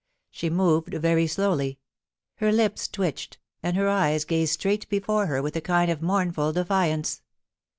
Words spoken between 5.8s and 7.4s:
of mournful defiance.